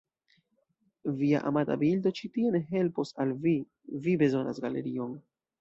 Via 1.19 1.41
amata 1.51 1.77
bildo 1.83 2.13
ĉi 2.21 2.31
tie 2.39 2.55
ne 2.57 2.63
helpos 2.71 3.13
al 3.25 3.37
vi, 3.47 3.55
vi 4.07 4.19
bezonas 4.23 4.67
galerion. 4.69 5.15